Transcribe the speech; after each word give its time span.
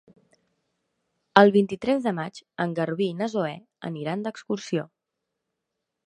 El 1.41 1.51
vint-i-tres 1.55 1.99
de 2.07 2.13
maig 2.19 2.39
en 2.65 2.73
Garbí 2.79 3.09
i 3.13 3.17
na 3.19 3.27
Zoè 3.33 3.51
aniran 3.91 4.23
d'excursió. 4.25 4.87